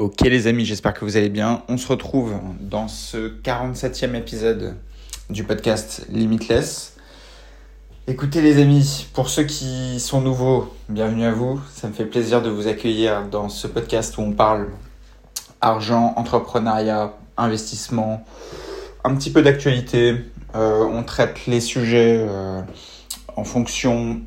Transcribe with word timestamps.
Ok 0.00 0.22
les 0.22 0.46
amis, 0.46 0.64
j'espère 0.64 0.94
que 0.94 1.04
vous 1.04 1.18
allez 1.18 1.28
bien. 1.28 1.62
On 1.68 1.76
se 1.76 1.86
retrouve 1.86 2.32
dans 2.58 2.88
ce 2.88 3.38
47e 3.42 4.14
épisode 4.14 4.76
du 5.28 5.44
podcast 5.44 6.06
Limitless. 6.08 6.96
Écoutez 8.06 8.40
les 8.40 8.62
amis, 8.62 9.08
pour 9.12 9.28
ceux 9.28 9.42
qui 9.42 10.00
sont 10.00 10.22
nouveaux, 10.22 10.74
bienvenue 10.88 11.24
à 11.24 11.32
vous. 11.32 11.60
Ça 11.70 11.86
me 11.86 11.92
fait 11.92 12.06
plaisir 12.06 12.40
de 12.40 12.48
vous 12.48 12.66
accueillir 12.66 13.26
dans 13.26 13.50
ce 13.50 13.66
podcast 13.66 14.16
où 14.16 14.22
on 14.22 14.32
parle 14.32 14.68
argent, 15.60 16.14
entrepreneuriat, 16.16 17.12
investissement, 17.36 18.24
un 19.04 19.14
petit 19.14 19.30
peu 19.30 19.42
d'actualité. 19.42 20.14
Euh, 20.54 20.82
on 20.82 21.02
traite 21.02 21.46
les 21.46 21.60
sujets 21.60 22.24
euh, 22.26 22.62
en 23.36 23.44
fonction 23.44 24.18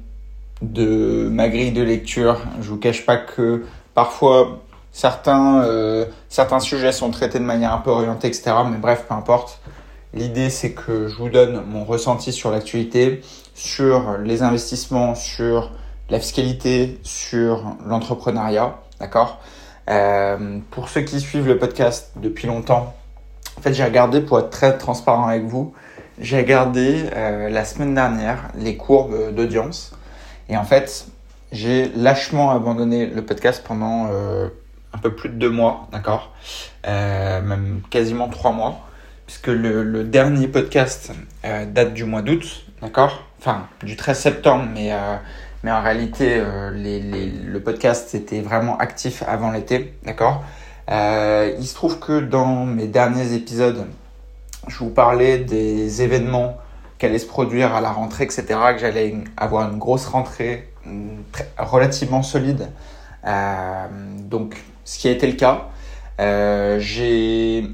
de 0.61 1.29
ma 1.31 1.49
grille 1.49 1.71
de 1.71 1.81
lecture. 1.81 2.37
Je 2.61 2.69
vous 2.69 2.77
cache 2.77 3.07
pas 3.07 3.17
que 3.17 3.65
parfois 3.95 4.61
Certains, 4.93 5.63
euh, 5.63 6.05
certains 6.29 6.59
sujets 6.59 6.91
sont 6.91 7.09
traités 7.09 7.39
de 7.39 7.43
manière 7.43 7.73
un 7.73 7.79
peu 7.79 7.89
orientée, 7.89 8.27
etc. 8.27 8.53
Mais 8.69 8.77
bref, 8.77 9.05
peu 9.07 9.15
importe. 9.15 9.59
L'idée, 10.13 10.51
c'est 10.51 10.73
que 10.73 11.07
je 11.07 11.15
vous 11.17 11.29
donne 11.29 11.63
mon 11.65 11.83
ressenti 11.83 12.31
sur 12.31 12.51
l'actualité, 12.51 13.21
sur 13.55 14.17
les 14.19 14.43
investissements, 14.43 15.15
sur 15.15 15.71
la 16.09 16.19
fiscalité, 16.19 16.99
sur 17.01 17.75
l'entrepreneuriat. 17.85 18.75
D'accord? 18.99 19.39
Euh, 19.89 20.59
Pour 20.69 20.89
ceux 20.89 21.01
qui 21.01 21.19
suivent 21.19 21.47
le 21.47 21.57
podcast 21.57 22.11
depuis 22.15 22.47
longtemps, 22.47 22.93
en 23.57 23.61
fait, 23.61 23.73
j'ai 23.73 23.83
regardé, 23.83 24.21
pour 24.21 24.39
être 24.39 24.51
très 24.51 24.77
transparent 24.77 25.27
avec 25.27 25.45
vous, 25.45 25.73
j'ai 26.19 26.37
regardé 26.37 27.05
euh, 27.15 27.49
la 27.49 27.65
semaine 27.65 27.95
dernière 27.95 28.49
les 28.55 28.77
courbes 28.77 29.33
d'audience. 29.33 29.95
Et 30.49 30.57
en 30.57 30.63
fait, 30.63 31.07
j'ai 31.51 31.89
lâchement 31.95 32.51
abandonné 32.51 33.07
le 33.07 33.23
podcast 33.23 33.63
pendant 33.65 34.07
euh, 34.11 34.49
un 34.93 34.97
peu 34.97 35.13
plus 35.13 35.29
de 35.29 35.35
deux 35.35 35.49
mois, 35.49 35.87
d'accord 35.91 36.31
euh, 36.87 37.41
Même 37.41 37.81
quasiment 37.89 38.29
trois 38.29 38.51
mois, 38.51 38.81
puisque 39.25 39.47
le, 39.47 40.03
dernier 40.03 40.47
podcast 40.47 41.11
euh, 41.45 41.65
date 41.65 41.93
du 41.93 42.05
mois 42.05 42.21
d'août, 42.21 42.65
d'accord 42.81 43.25
Enfin, 43.39 43.67
du 43.83 43.97
13 43.97 44.17
septembre, 44.17 44.65
mais, 44.73 44.93
euh, 44.93 45.15
mais 45.63 45.71
en 45.71 45.81
réalité, 45.81 46.41
le 46.71 47.59
podcast 47.59 48.15
était 48.15 48.39
vraiment 48.39 48.77
actif 48.77 49.21
avant 49.27 49.51
l'été, 49.51 49.93
d'accord 50.03 50.45
Il 50.89 51.65
se 51.65 51.73
trouve 51.75 51.99
que 51.99 52.21
dans 52.21 52.65
mes 52.65 52.87
derniers 52.87 53.33
épisodes, 53.33 53.85
je 54.69 54.77
vous 54.77 54.91
parlais 54.91 55.39
des 55.39 56.01
événements 56.01 56.57
qui 56.97 57.05
allaient 57.05 57.19
se 57.19 57.27
produire 57.27 57.75
à 57.75 57.81
la 57.81 57.91
rentrée, 57.91 58.23
etc., 58.23 58.45
que 58.75 58.79
j'allais 58.79 59.15
avoir 59.35 59.69
une 59.69 59.77
grosse 59.77 60.05
rentrée 60.05 60.69
relativement 61.57 62.23
solide. 62.23 62.69
Donc, 64.29 64.55
ce 64.85 64.99
qui 64.99 65.07
a 65.07 65.11
été 65.11 65.27
le 65.27 65.33
cas. 65.33 65.69
Euh, 66.19 66.79
j'ai, 66.79 67.67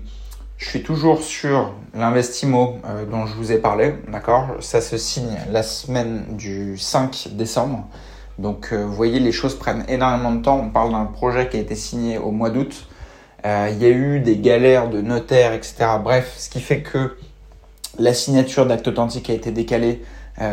je 0.57 0.69
suis 0.69 0.83
toujours 0.83 1.21
sur 1.21 1.73
l'investimo 1.93 2.79
euh, 2.85 3.05
dont 3.05 3.25
je 3.25 3.35
vous 3.35 3.51
ai 3.51 3.57
parlé, 3.57 3.95
d'accord? 4.07 4.47
Ça 4.61 4.81
se 4.81 4.97
signe 4.97 5.37
la 5.51 5.63
semaine 5.63 6.23
du 6.31 6.77
5 6.77 7.29
décembre. 7.31 7.87
Donc, 8.37 8.69
euh, 8.71 8.85
vous 8.85 8.93
voyez, 8.93 9.19
les 9.19 9.33
choses 9.33 9.57
prennent 9.57 9.83
énormément 9.89 10.31
de 10.31 10.41
temps. 10.41 10.59
On 10.59 10.69
parle 10.69 10.91
d'un 10.91 11.05
projet 11.05 11.49
qui 11.49 11.57
a 11.57 11.59
été 11.59 11.75
signé 11.75 12.17
au 12.17 12.31
mois 12.31 12.49
d'août. 12.49 12.87
Il 13.45 13.77
y 13.77 13.85
a 13.85 13.89
eu 13.89 14.19
des 14.19 14.35
galères 14.37 14.89
de 14.89 14.99
notaires, 14.99 15.53
etc. 15.53 15.75
Bref, 16.03 16.35
ce 16.37 16.49
qui 16.49 16.59
fait 16.59 16.81
que 16.81 17.15
la 17.97 18.13
signature 18.13 18.65
d'acte 18.65 18.89
authentique 18.89 19.29
a 19.29 19.33
été 19.33 19.51
décalée 19.51 20.01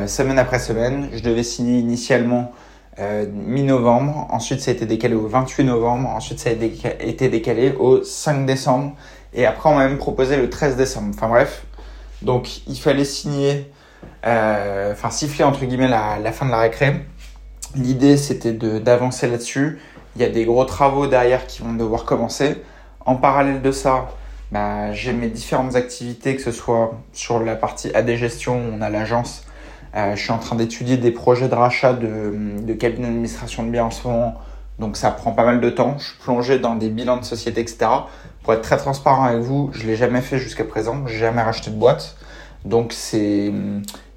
semaine 0.07 0.39
après 0.39 0.61
semaine. 0.61 1.09
Je 1.13 1.21
devais 1.21 1.43
signer 1.43 1.81
initialement 1.81 2.53
euh, 2.99 3.27
mi-novembre. 3.31 4.27
Ensuite, 4.31 4.61
ça 4.61 4.71
a 4.71 4.75
été 4.75 4.87
décalé 4.87 5.15
au 5.15 5.27
28 5.27 5.65
novembre. 5.65 6.09
Ensuite, 6.09 6.39
ça 6.39 6.51
a 6.51 6.53
été 6.53 7.29
décalé 7.29 7.73
au 7.79 8.03
5 8.03 8.47
décembre. 8.47 8.95
Et 9.35 9.45
après, 9.45 9.69
on 9.69 9.75
m'a 9.75 9.87
même 9.87 9.99
proposé 9.99 10.37
le 10.37 10.49
13 10.49 10.77
décembre. 10.77 11.09
Enfin 11.15 11.29
bref. 11.29 11.67
Donc, 12.23 12.67
il 12.67 12.79
fallait 12.79 13.05
signer, 13.05 13.71
euh, 14.25 14.93
enfin 14.93 15.11
siffler 15.11 15.45
entre 15.45 15.65
guillemets 15.67 15.89
la, 15.89 16.33
fin 16.33 16.47
de 16.47 16.51
la 16.51 16.61
récré. 16.61 17.05
L'idée, 17.75 18.17
c'était 18.17 18.53
d'avancer 18.53 19.29
là-dessus. 19.29 19.79
Il 20.17 20.23
y 20.23 20.25
a 20.25 20.31
des 20.31 20.47
gros 20.47 20.65
travaux 20.65 21.07
derrière 21.07 21.47
qui 21.47 21.63
vont 21.63 21.75
devoir 21.75 22.05
commencer. 22.05 22.57
En 23.05 23.17
parallèle 23.17 23.61
de 23.61 23.73
ça, 23.73 24.09
bah, 24.51 24.93
j'ai 24.93 25.13
mes 25.13 25.29
différentes 25.29 25.77
activités, 25.77 26.35
que 26.35 26.43
ce 26.43 26.53
soit 26.53 26.95
sur 27.13 27.41
la 27.41 27.57
partie 27.57 27.95
AD 27.95 28.15
gestion, 28.15 28.59
on 28.73 28.81
a 28.81 28.89
l'agence 28.89 29.46
je 29.97 30.21
suis 30.21 30.31
en 30.31 30.39
train 30.39 30.57
d'étudier 30.57 30.99
des 30.99 31.11
projets 31.11 31.49
de 31.49 31.55
rachat 31.55 31.95
de, 31.95 32.73
cabinets 32.75 33.07
d'administration 33.07 33.63
de 33.63 33.71
biens 33.71 33.87
en 33.87 33.91
ce 33.91 34.07
moment, 34.07 34.35
donc 34.79 34.97
ça 34.97 35.11
prend 35.11 35.33
pas 35.33 35.45
mal 35.45 35.61
de 35.61 35.71
temps. 35.71 35.97
Je 35.99 36.05
suis 36.09 36.19
plongé 36.19 36.59
dans 36.59 36.75
des 36.75 36.91
bilans 36.91 37.17
de 37.17 37.25
société, 37.25 37.63
etc. 37.63 37.87
Pour 38.43 38.53
être 38.53 38.63
très 38.63 38.77
transparent 38.77 39.25
avec 39.25 39.41
vous, 39.41 39.71
je 39.73 39.87
l'ai 39.87 39.97
jamais 39.97 40.21
fait 40.21 40.39
jusqu'à 40.39 40.65
présent, 40.65 41.07
j'ai 41.07 41.19
jamais 41.19 41.41
racheté 41.41 41.71
de 41.71 41.77
boîte, 41.77 42.17
donc 42.65 42.93
c'est 42.93 43.53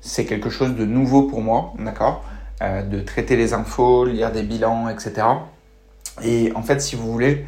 c'est 0.01 0.25
quelque 0.25 0.49
chose 0.49 0.75
de 0.75 0.85
nouveau 0.85 1.23
pour 1.23 1.41
moi, 1.41 1.73
d'accord, 1.77 2.23
euh, 2.61 2.81
de 2.81 2.99
traiter 2.99 3.35
les 3.35 3.53
infos, 3.53 4.05
lire 4.05 4.31
des 4.31 4.43
bilans, 4.43 4.89
etc. 4.89 5.27
Et 6.23 6.51
en 6.55 6.61
fait, 6.61 6.81
si 6.81 6.95
vous 6.95 7.11
voulez, 7.11 7.45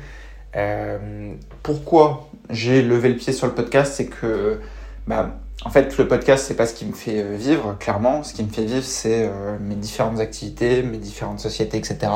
euh, 0.55 1.33
pourquoi 1.63 2.29
j'ai 2.49 2.81
levé 2.81 3.09
le 3.09 3.15
pied 3.15 3.33
sur 3.33 3.47
le 3.47 3.53
podcast, 3.53 3.93
c'est 3.95 4.07
que 4.07 4.59
bah, 5.07 5.31
en 5.63 5.69
fait, 5.69 5.95
le 5.97 6.07
podcast, 6.07 6.45
c'est 6.47 6.55
pas 6.55 6.65
ce 6.65 6.73
qui 6.73 6.85
me 6.85 6.93
fait 6.93 7.21
euh, 7.21 7.35
vivre, 7.35 7.77
clairement. 7.79 8.23
Ce 8.23 8.33
qui 8.33 8.43
me 8.43 8.49
fait 8.49 8.65
vivre, 8.65 8.83
c'est 8.83 9.27
euh, 9.27 9.57
mes 9.59 9.75
différentes 9.75 10.19
activités, 10.19 10.81
mes 10.81 10.97
différentes 10.97 11.39
sociétés, 11.39 11.77
etc. 11.77 12.11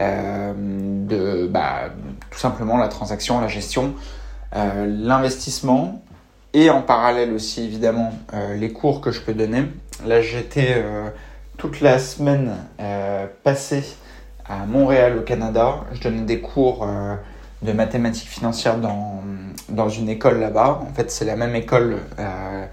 Euh, 0.00 0.52
de, 0.56 1.46
bah, 1.46 1.90
tout 2.30 2.38
simplement 2.38 2.78
la 2.78 2.88
transaction, 2.88 3.40
la 3.40 3.48
gestion, 3.48 3.94
l'investissement 4.54 6.02
et 6.52 6.68
en 6.68 6.82
parallèle 6.82 7.32
aussi, 7.32 7.64
évidemment, 7.64 8.12
les 8.54 8.70
cours 8.70 9.00
que 9.00 9.10
je 9.10 9.22
peux 9.22 9.32
donner. 9.32 9.64
Là, 10.04 10.20
j'étais 10.20 10.84
toute 11.56 11.80
la 11.80 11.98
semaine 11.98 12.52
passée 13.44 13.82
à 14.44 14.66
Montréal, 14.66 15.16
au 15.16 15.22
Canada. 15.22 15.84
Je 15.92 16.02
donnais 16.02 16.20
des 16.20 16.42
cours 16.42 16.86
de 17.62 17.72
mathématiques 17.72 18.28
financières 18.28 18.78
dans, 18.78 19.22
dans 19.68 19.88
une 19.88 20.08
école 20.08 20.40
là-bas. 20.40 20.80
En 20.82 20.92
fait, 20.92 21.10
c'est 21.10 21.24
la 21.24 21.36
même 21.36 21.54
école 21.54 21.98
euh, 22.18 22.66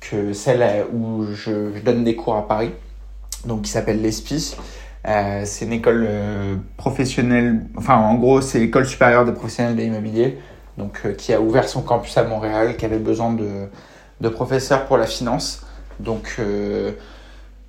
que 0.00 0.32
celle 0.32 0.86
où 0.92 1.24
je, 1.32 1.80
donne 1.80 2.04
des 2.04 2.16
cours 2.16 2.36
à 2.36 2.46
Paris, 2.46 2.70
donc 3.44 3.62
qui 3.62 3.70
s'appelle 3.70 4.02
l'ESPI. 4.02 4.56
Euh, 5.06 5.42
c'est 5.44 5.64
une 5.64 5.72
école 5.72 6.06
euh, 6.08 6.56
professionnelle, 6.76 7.64
enfin 7.76 7.96
en 7.96 8.14
gros 8.14 8.40
c'est 8.40 8.60
l'école 8.60 8.86
supérieure 8.86 9.24
des 9.24 9.32
professionnels 9.32 9.74
de 9.74 9.80
l'immobilier, 9.82 10.38
donc 10.78 11.16
qui 11.16 11.32
a 11.32 11.40
ouvert 11.40 11.68
son 11.68 11.82
campus 11.82 12.16
à 12.18 12.22
Montréal, 12.22 12.76
qui 12.76 12.84
avait 12.84 13.00
besoin 13.00 13.32
de, 13.32 13.66
de 14.20 14.28
professeurs 14.28 14.86
pour 14.86 14.98
la 14.98 15.06
finance. 15.06 15.66
Donc, 15.98 16.40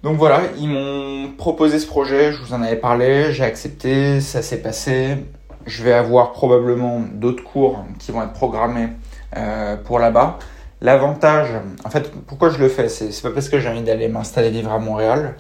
donc 0.04 0.18
voilà, 0.18 0.42
ils 0.60 0.70
m'ont 0.70 1.32
proposé 1.36 1.80
ce 1.80 1.88
projet, 1.88 2.32
je 2.34 2.42
vous 2.42 2.54
en 2.54 2.62
avais 2.62 2.76
parlé, 2.76 3.34
j'ai 3.34 3.44
accepté, 3.44 4.22
ça 4.22 4.42
s'est 4.42 4.62
passé 4.62 5.18
je 5.66 5.84
vais 5.84 5.94
avoir 5.94 6.32
probablement 6.32 7.02
d'autres 7.14 7.44
cours 7.44 7.86
qui 8.00 8.12
vont 8.12 8.22
être 8.24 8.34
programmés 8.34 8.90
euh, 9.38 9.78
pour 9.78 10.00
là-bas. 10.00 10.40
L'avantage, 10.82 11.50
en 11.86 11.90
fait, 11.90 12.12
pourquoi 12.28 12.50
je 12.50 12.58
le 12.58 12.68
fais, 12.68 12.90
c'est 12.90 13.22
pas 13.22 13.32
parce 13.32 13.50
que 13.50 13.60
j'ai 13.60 13.70
envie 13.70 13.84
d'aller 13.84 14.10
m'installer 14.10 14.50
vivre 14.50 14.72
à 14.72 14.80
Montréal, 14.80 15.36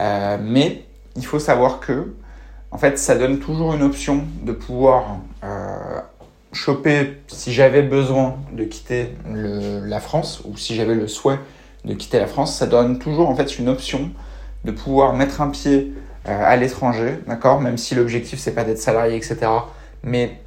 euh, 0.00 0.36
mais 0.40 0.84
il 1.16 1.24
faut 1.24 1.38
savoir 1.38 1.78
que, 1.78 2.14
en 2.70 2.78
fait, 2.78 2.98
ça 2.98 3.16
donne 3.16 3.38
toujours 3.38 3.74
une 3.74 3.82
option 3.82 4.24
de 4.42 4.52
pouvoir 4.52 5.18
euh, 5.44 6.00
choper, 6.52 7.18
si 7.28 7.52
j'avais 7.52 7.82
besoin 7.82 8.36
de 8.52 8.64
quitter 8.64 9.14
la 9.32 10.00
France, 10.00 10.42
ou 10.44 10.56
si 10.56 10.74
j'avais 10.74 10.94
le 10.94 11.06
souhait 11.06 11.38
de 11.84 11.94
quitter 11.94 12.18
la 12.18 12.26
France, 12.26 12.56
ça 12.56 12.66
donne 12.66 12.98
toujours 12.98 13.28
en 13.28 13.36
fait 13.36 13.58
une 13.58 13.68
option 13.68 14.10
de 14.64 14.72
pouvoir 14.72 15.14
mettre 15.14 15.40
un 15.40 15.48
pied 15.48 15.92
à 16.24 16.56
l'étranger, 16.56 17.20
d'accord 17.26 17.60
Même 17.60 17.78
si 17.78 17.94
l'objectif 17.94 18.38
c'est 18.38 18.52
pas 18.52 18.64
d'être 18.64 18.78
salarié, 18.78 19.16
etc. 19.16 19.38
Mais 20.02 20.38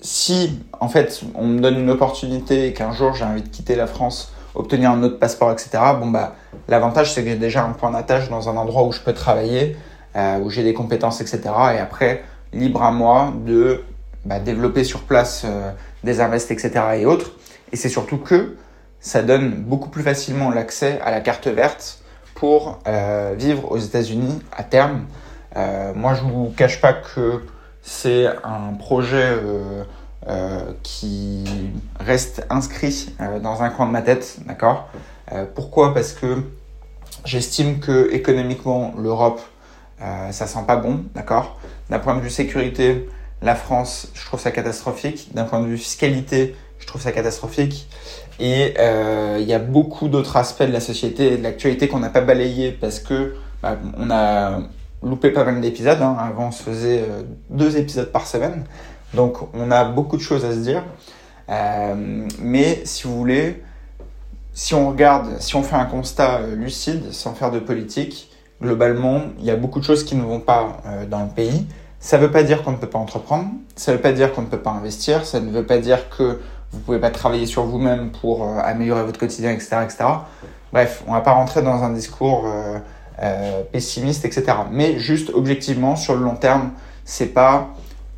si 0.00 0.62
en 0.80 0.88
fait 0.88 1.22
on 1.34 1.46
me 1.46 1.60
donne 1.60 1.78
une 1.78 1.90
opportunité 1.90 2.68
et 2.68 2.72
qu'un 2.72 2.92
jour 2.92 3.14
j'ai 3.14 3.24
envie 3.24 3.42
de 3.42 3.48
quitter 3.48 3.74
la 3.74 3.86
France, 3.86 4.32
obtenir 4.54 4.90
un 4.90 5.02
autre 5.02 5.18
passeport, 5.18 5.50
etc. 5.50 5.70
Bon 5.98 6.08
bah 6.08 6.36
l'avantage 6.68 7.12
c'est 7.12 7.24
que 7.24 7.30
j'ai 7.30 7.36
déjà 7.36 7.64
un 7.64 7.72
point 7.72 7.90
d'attache 7.90 8.28
dans 8.28 8.48
un 8.48 8.56
endroit 8.56 8.84
où 8.84 8.92
je 8.92 9.00
peux 9.00 9.14
travailler, 9.14 9.76
euh, 10.16 10.38
où 10.38 10.50
j'ai 10.50 10.62
des 10.62 10.74
compétences, 10.74 11.20
etc. 11.20 11.40
Et 11.74 11.78
après 11.78 12.22
libre 12.52 12.82
à 12.82 12.92
moi 12.92 13.32
de 13.44 13.82
bah, 14.24 14.38
développer 14.38 14.84
sur 14.84 15.02
place 15.02 15.42
euh, 15.44 15.70
des 16.04 16.20
invests, 16.20 16.50
etc. 16.50 16.72
et 16.96 17.06
autres. 17.06 17.32
Et 17.72 17.76
c'est 17.76 17.88
surtout 17.88 18.18
que 18.18 18.56
ça 19.00 19.22
donne 19.22 19.50
beaucoup 19.50 19.90
plus 19.90 20.02
facilement 20.02 20.50
l'accès 20.50 21.00
à 21.04 21.10
la 21.10 21.20
carte 21.20 21.48
verte 21.48 21.98
euh, 22.86 23.34
vivre 23.36 23.70
aux 23.70 23.78
États-Unis 23.78 24.40
à 24.52 24.62
terme. 24.62 25.06
Euh, 25.56 25.92
moi, 25.94 26.14
je 26.14 26.22
vous 26.22 26.52
cache 26.56 26.80
pas 26.80 26.92
que 26.92 27.42
c'est 27.82 28.26
un 28.26 28.74
projet 28.78 29.36
euh, 30.28 30.72
qui 30.82 31.44
reste 32.00 32.46
inscrit 32.50 33.14
dans 33.42 33.62
un 33.62 33.70
coin 33.70 33.86
de 33.86 33.92
ma 33.92 34.02
tête, 34.02 34.38
d'accord? 34.46 34.88
Pourquoi? 35.54 35.92
Parce 35.92 36.12
que 36.12 36.42
j'estime 37.24 37.80
que 37.80 38.10
économiquement, 38.12 38.94
l'Europe, 38.98 39.40
ça 40.30 40.46
sent 40.46 40.64
pas 40.66 40.76
bon, 40.76 41.04
d'accord? 41.14 41.58
D'un 41.90 41.98
point 41.98 42.14
de 42.16 42.20
vue 42.20 42.30
sécurité, 42.30 43.08
la 43.42 43.54
France, 43.54 44.08
je 44.14 44.24
trouve 44.24 44.40
ça 44.40 44.50
catastrophique. 44.50 45.34
D'un 45.34 45.44
point 45.44 45.60
de 45.60 45.66
vue 45.66 45.76
fiscalité, 45.76 46.56
je 46.78 46.86
trouve 46.86 47.00
ça 47.00 47.12
catastrophique. 47.12 47.88
Et 48.40 48.74
euh, 48.78 49.38
il 49.40 49.46
y 49.46 49.52
a 49.52 49.58
beaucoup 49.58 50.08
d'autres 50.08 50.36
aspects 50.36 50.64
de 50.64 50.72
la 50.72 50.80
société 50.80 51.32
et 51.32 51.36
de 51.36 51.42
l'actualité 51.42 51.88
qu'on 51.88 52.00
n'a 52.00 52.10
pas 52.10 52.20
balayé 52.20 52.72
parce 52.72 52.98
que 52.98 53.34
bah, 53.62 53.76
on 53.96 54.10
a 54.10 54.60
loupé 55.02 55.30
pas 55.30 55.44
mal 55.44 55.60
d'épisodes. 55.60 56.00
Hein. 56.02 56.16
Avant, 56.18 56.48
on 56.48 56.50
se 56.50 56.62
faisait 56.62 57.00
euh, 57.00 57.22
deux 57.50 57.76
épisodes 57.76 58.10
par 58.10 58.26
semaine. 58.26 58.64
Donc, 59.14 59.36
on 59.54 59.70
a 59.70 59.84
beaucoup 59.84 60.16
de 60.16 60.22
choses 60.22 60.44
à 60.44 60.52
se 60.52 60.58
dire. 60.58 60.82
Euh, 61.48 62.26
mais 62.40 62.82
si 62.84 63.04
vous 63.04 63.16
voulez, 63.16 63.62
si 64.52 64.74
on 64.74 64.88
regarde, 64.88 65.40
si 65.40 65.54
on 65.56 65.62
fait 65.62 65.76
un 65.76 65.84
constat 65.84 66.40
lucide, 66.56 67.12
sans 67.12 67.34
faire 67.34 67.50
de 67.50 67.60
politique, 67.60 68.30
globalement, 68.60 69.20
il 69.38 69.44
y 69.44 69.50
a 69.50 69.56
beaucoup 69.56 69.78
de 69.78 69.84
choses 69.84 70.04
qui 70.04 70.16
ne 70.16 70.22
vont 70.22 70.40
pas 70.40 70.78
dans 71.10 71.22
le 71.22 71.28
pays. 71.28 71.66
Ça 72.04 72.18
ne 72.18 72.22
veut 72.22 72.30
pas 72.30 72.42
dire 72.42 72.62
qu'on 72.62 72.72
ne 72.72 72.76
peut 72.76 72.88
pas 72.88 72.98
entreprendre, 72.98 73.48
ça 73.76 73.90
ne 73.90 73.96
veut 73.96 74.02
pas 74.02 74.12
dire 74.12 74.34
qu'on 74.34 74.42
ne 74.42 74.46
peut 74.46 74.58
pas 74.58 74.72
investir, 74.72 75.24
ça 75.24 75.40
ne 75.40 75.50
veut 75.50 75.64
pas 75.64 75.78
dire 75.78 76.10
que 76.10 76.38
vous 76.74 76.80
pouvez 76.80 76.98
pas 76.98 77.10
travailler 77.10 77.46
sur 77.46 77.64
vous-même 77.64 78.10
pour 78.10 78.44
euh, 78.44 78.60
améliorer 78.62 79.04
votre 79.04 79.18
quotidien, 79.18 79.52
etc., 79.52 79.76
etc. 79.84 80.04
Bref, 80.72 81.04
on 81.06 81.12
va 81.12 81.20
pas 81.20 81.32
rentrer 81.32 81.62
dans 81.62 81.84
un 81.84 81.90
discours 81.90 82.46
pessimiste, 83.70 84.24
etc. 84.24 84.44
Mais 84.72 84.98
juste 84.98 85.30
objectivement, 85.32 85.94
sur 85.94 86.16
le 86.16 86.24
long 86.24 86.34
terme, 86.34 86.72
c'est 87.04 87.32
pas 87.32 87.68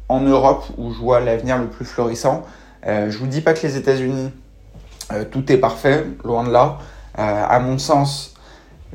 en 0.08 0.20
Europe 0.20 0.64
où 0.78 0.90
je 0.90 0.98
vois 0.98 1.20
l'avenir 1.20 1.58
le 1.58 1.66
plus 1.66 1.84
florissant. 1.84 2.44
je 2.82 3.14
vous 3.18 3.26
dis 3.26 3.42
pas 3.42 3.52
que 3.52 3.66
les 3.66 3.76
États-Unis 3.76 4.30
tout 5.30 5.52
est 5.52 5.58
parfait, 5.58 6.06
loin 6.24 6.44
de 6.44 6.50
là. 6.50 6.78
à 7.14 7.60
mon 7.60 7.76
sens, 7.76 8.36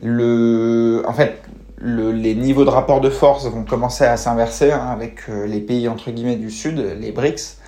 le, 0.01 1.03
en 1.07 1.13
fait, 1.13 1.39
le, 1.81 2.11
les 2.11 2.35
niveaux 2.35 2.63
de 2.63 2.69
rapport 2.69 3.01
de 3.01 3.09
force 3.09 3.45
vont 3.45 3.63
commencer 3.63 4.03
à 4.03 4.15
s'inverser 4.17 4.71
hein, 4.71 4.87
avec 4.91 5.29
euh, 5.29 5.47
les 5.47 5.59
pays 5.59 5.87
entre 5.87 6.11
guillemets 6.11 6.35
du 6.35 6.51
Sud, 6.51 6.77
les 6.99 7.11
BRICS, 7.11 7.39
euh, 7.39 7.60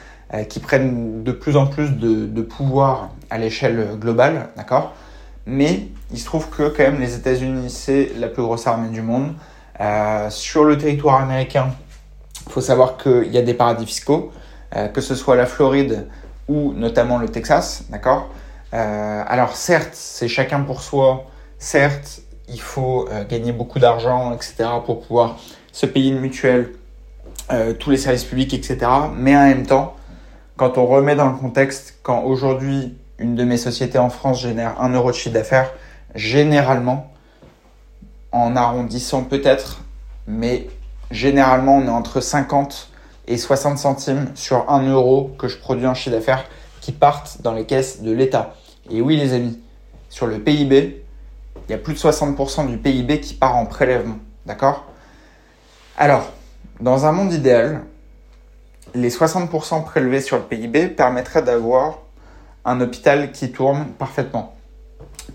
qui 0.50 0.60
prennent 0.60 1.24
de 1.24 1.32
plus 1.32 1.58
en 1.58 1.68
plus 1.68 1.92
de, 1.92 2.42
pouvoir 2.42 3.10
à 3.30 3.38
l'échelle 3.38 3.98
globale, 4.00 4.50
d'accord? 4.58 4.94
Mais 5.46 5.88
il 6.12 6.20
se 6.20 6.26
trouve 6.26 6.50
que 6.50 6.70
quand 6.70 6.84
même 6.84 7.00
les 7.00 7.16
États-Unis, 7.16 7.70
c'est 7.70 8.12
la 8.18 8.28
plus 8.28 8.42
grosse 8.42 8.66
armée 8.66 8.90
du 8.90 9.02
monde. 9.02 9.34
Euh, 9.80 10.30
sur 10.30 10.64
le 10.64 10.78
territoire 10.78 11.22
américain, 11.22 11.68
il 12.48 12.52
faut 12.52 12.62
savoir 12.62 12.98
qu'il 12.98 13.32
y 13.32 13.38
a 13.38 13.42
des 13.42 13.54
paradis 13.54 13.86
fiscaux, 13.86 14.32
euh, 14.76 14.88
que 14.88 15.02
ce 15.02 15.14
soit 15.14 15.36
la 15.36 15.46
Floride 15.46 16.08
ou 16.48 16.74
notamment 16.74 17.20
le 17.20 17.30
Texas, 17.30 17.84
d'accord? 17.90 18.30
Alors 18.72 19.56
certes, 19.56 19.92
c'est 19.94 20.28
chacun 20.28 20.62
pour 20.62 20.82
soi 20.82 21.28
Certes, 21.64 22.20
il 22.50 22.60
faut 22.60 23.08
euh, 23.10 23.24
gagner 23.24 23.54
beaucoup 23.54 23.80
d'argent, 23.80 24.34
etc., 24.34 24.66
pour 24.86 25.00
pouvoir 25.00 25.38
se 25.72 25.86
payer 25.86 26.12
une 26.12 26.20
mutuelle, 26.20 26.74
euh, 27.54 27.72
tous 27.72 27.90
les 27.90 27.96
services 27.96 28.26
publics, 28.26 28.54
etc. 28.54 28.80
Mais 29.16 29.34
en 29.34 29.46
même 29.46 29.66
temps, 29.66 29.96
quand 30.58 30.78
on 30.78 30.86
remet 30.86 31.16
dans 31.16 31.30
le 31.30 31.36
contexte, 31.36 32.00
quand 32.04 32.24
aujourd'hui 32.24 32.98
une 33.18 33.36
de 33.36 33.44
mes 33.44 33.58
sociétés 33.58 33.98
en 33.98 34.10
France 34.10 34.42
génère 34.42 34.80
1 34.82 34.90
euro 34.90 35.12
de 35.12 35.16
chiffre 35.16 35.34
d'affaires, 35.34 35.72
généralement, 36.16 37.12
en 38.32 38.56
arrondissant 38.56 39.24
peut-être, 39.24 39.82
mais 40.28 40.68
généralement 41.12 41.78
on 41.78 41.86
est 41.86 41.90
entre 41.90 42.22
50 42.22 42.90
et 43.28 43.38
60 43.38 43.78
centimes 43.78 44.32
sur 44.36 44.70
1 44.70 44.90
euro 44.90 45.34
que 45.38 45.48
je 45.48 45.58
produis 45.58 45.88
en 45.88 45.94
chiffre 45.94 46.16
d'affaires 46.16 46.46
qui 46.82 46.92
partent 46.92 47.42
dans 47.42 47.54
les 47.54 47.66
caisses 47.66 48.02
de 48.02 48.12
l'État. 48.12 48.56
Et 48.90 49.02
oui 49.02 49.18
les 49.18 49.34
amis, 49.34 49.60
sur 50.10 50.28
le 50.28 50.40
PIB, 50.40 51.04
il 51.68 51.72
y 51.72 51.74
a 51.74 51.78
plus 51.78 51.94
de 51.94 52.00
60% 52.00 52.68
du 52.68 52.78
PIB 52.78 53.22
qui 53.22 53.36
part 53.36 53.56
en 53.56 53.66
prélèvement. 53.66 54.18
D'accord? 54.46 54.86
Alors, 55.98 56.30
dans 56.82 57.06
un 57.06 57.12
monde 57.12 57.32
idéal, 57.32 57.84
les 58.96 59.10
60% 59.10 59.84
prélevés 59.84 60.22
sur 60.22 60.38
le 60.38 60.44
PIB 60.44 60.88
permettraient 60.90 61.44
d'avoir 61.44 62.00
un 62.66 62.80
hôpital 62.82 63.32
qui 63.32 63.52
tourne 63.52 63.86
parfaitement. 63.98 64.56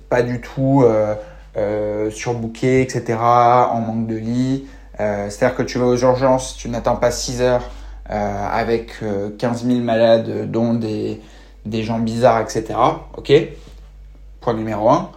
Pas 0.09 0.23
du 0.23 0.41
tout 0.41 0.83
euh, 0.85 1.15
euh, 1.57 2.11
etc., 2.11 3.19
en 3.21 3.81
manque 3.81 4.07
de 4.07 4.17
lits. 4.17 4.67
Euh, 5.01 5.29
c'est-à-dire 5.29 5.57
que 5.57 5.63
tu 5.63 5.79
vas 5.79 5.87
aux 5.87 5.97
urgences, 5.97 6.57
tu 6.57 6.69
n'attends 6.69 6.97
pas 6.97 7.11
6 7.11 7.43
heures 7.43 7.71
avec 8.11 9.05
15 9.39 9.67
000 9.67 9.81
malades, 9.81 10.51
dont 10.51 10.73
des, 10.73 11.21
des 11.67 11.83
gens 11.83 11.99
bizarres, 11.99 12.41
etc. 12.41 12.73
Ok 13.19 13.31
Point 14.41 14.55
numéro 14.55 14.89
1. 14.89 15.11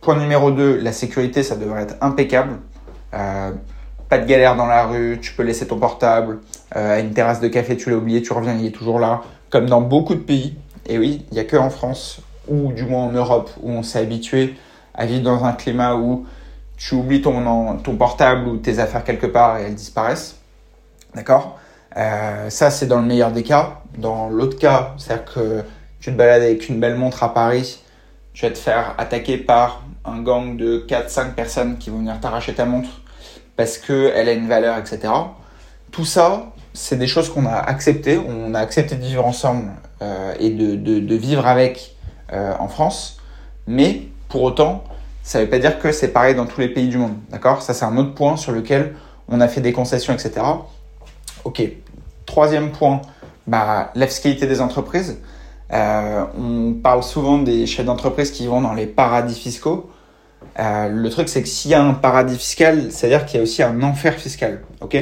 Point 0.00 0.16
numéro 0.16 0.50
2, 0.50 0.78
la 0.78 0.92
sécurité, 0.92 1.42
ça 1.42 1.56
devrait 1.56 1.82
être 1.82 1.96
impeccable. 2.00 2.52
Pas 4.10 4.18
de 4.18 4.26
galère 4.26 4.56
dans 4.56 4.66
la 4.66 4.86
rue, 4.86 5.20
tu 5.22 5.32
peux 5.34 5.44
laisser 5.44 5.68
ton 5.68 5.78
portable 5.78 6.40
euh, 6.74 6.96
à 6.96 6.98
une 6.98 7.12
terrasse 7.12 7.38
de 7.38 7.46
café, 7.46 7.76
tu 7.76 7.90
l'as 7.90 7.96
oublié, 7.96 8.20
tu 8.22 8.32
reviens, 8.32 8.56
il 8.56 8.66
est 8.66 8.72
toujours 8.72 8.98
là. 8.98 9.22
Comme 9.50 9.66
dans 9.66 9.80
beaucoup 9.80 10.16
de 10.16 10.20
pays. 10.20 10.56
Et 10.86 10.98
oui, 10.98 11.24
il 11.30 11.34
n'y 11.34 11.40
a 11.40 11.44
que 11.44 11.56
en 11.56 11.70
France, 11.70 12.20
ou 12.48 12.72
du 12.72 12.82
moins 12.82 13.04
en 13.04 13.12
Europe, 13.12 13.50
où 13.62 13.70
on 13.70 13.84
s'est 13.84 14.00
habitué 14.00 14.56
à 14.94 15.06
vivre 15.06 15.22
dans 15.22 15.44
un 15.44 15.52
climat 15.52 15.94
où 15.94 16.26
tu 16.76 16.96
oublies 16.96 17.22
ton, 17.22 17.76
ton 17.76 17.94
portable 17.94 18.48
ou 18.48 18.56
tes 18.56 18.80
affaires 18.80 19.04
quelque 19.04 19.26
part 19.26 19.58
et 19.58 19.66
elles 19.66 19.76
disparaissent. 19.76 20.38
D'accord? 21.14 21.60
Euh, 21.96 22.50
Ça, 22.50 22.70
c'est 22.70 22.86
dans 22.86 22.98
le 22.98 23.06
meilleur 23.06 23.30
des 23.30 23.44
cas. 23.44 23.80
Dans 23.96 24.28
l'autre 24.28 24.58
cas, 24.58 24.94
c'est-à-dire 24.98 25.24
que 25.32 25.62
tu 26.00 26.10
te 26.10 26.16
balades 26.16 26.42
avec 26.42 26.68
une 26.68 26.80
belle 26.80 26.96
montre 26.96 27.22
à 27.22 27.32
Paris, 27.32 27.80
tu 28.32 28.44
vas 28.44 28.50
te 28.50 28.58
faire 28.58 28.96
attaquer 28.98 29.36
par 29.36 29.84
un 30.04 30.20
gang 30.20 30.56
de 30.56 30.84
4-5 30.88 31.34
personnes 31.34 31.78
qui 31.78 31.90
vont 31.90 31.98
venir 31.98 32.18
t'arracher 32.18 32.54
ta 32.54 32.64
montre 32.64 32.88
parce 33.60 33.76
qu'elle 33.76 34.26
a 34.26 34.32
une 34.32 34.48
valeur, 34.48 34.78
etc. 34.78 35.12
Tout 35.90 36.06
ça, 36.06 36.46
c'est 36.72 36.96
des 36.96 37.06
choses 37.06 37.28
qu'on 37.28 37.44
a 37.44 37.56
acceptées. 37.56 38.16
On 38.16 38.54
a 38.54 38.58
accepté 38.58 38.94
de 38.94 39.04
vivre 39.04 39.26
ensemble 39.26 39.64
euh, 40.00 40.32
et 40.40 40.48
de, 40.48 41.14
vivre 41.14 41.46
avec 41.46 41.94
euh, 42.32 42.54
en 42.58 42.68
France. 42.68 43.18
Mais 43.66 44.04
pour 44.30 44.44
autant, 44.44 44.82
ça 45.22 45.38
ne 45.40 45.44
veut 45.44 45.50
pas 45.50 45.58
dire 45.58 45.78
que 45.78 45.92
c'est 45.92 46.08
pareil 46.08 46.34
dans 46.34 46.46
tous 46.46 46.58
les 46.62 46.70
pays 46.70 46.88
du 46.88 46.96
monde. 46.96 47.12
D'accord? 47.28 47.60
Ça, 47.60 47.74
c'est 47.74 47.84
un 47.84 47.98
autre 47.98 48.14
point 48.14 48.38
sur 48.38 48.52
lequel 48.52 48.94
on 49.28 49.42
a 49.42 49.46
fait 49.48 49.60
des 49.60 49.74
concessions, 49.74 50.14
etc. 50.14 50.40
Ok. 51.44 51.62
Troisième 52.24 52.70
point, 52.70 53.02
bah, 53.46 53.90
la 53.94 54.06
fiscalité 54.06 54.46
des 54.46 54.62
entreprises. 54.62 55.18
Euh, 55.70 56.24
on 56.34 56.72
parle 56.82 57.02
souvent 57.02 57.36
des 57.36 57.66
chefs 57.66 57.84
d'entreprise 57.84 58.30
qui 58.30 58.46
vont 58.46 58.62
dans 58.62 58.72
les 58.72 58.86
paradis 58.86 59.38
fiscaux. 59.38 59.90
Euh, 60.58 60.88
le 60.88 61.10
truc, 61.10 61.28
c'est 61.28 61.42
que 61.42 61.48
s'il 61.48 61.70
y 61.70 61.74
a 61.74 61.82
un 61.82 61.94
paradis 61.94 62.36
fiscal, 62.36 62.90
c'est-à-dire 62.90 63.24
qu'il 63.26 63.36
y 63.36 63.40
a 63.40 63.42
aussi 63.42 63.62
un 63.62 63.82
enfer 63.82 64.14
fiscal. 64.14 64.60
ok? 64.80 64.96